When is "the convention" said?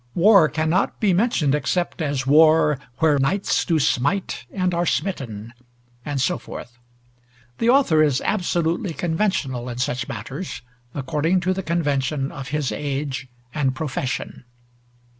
11.53-12.31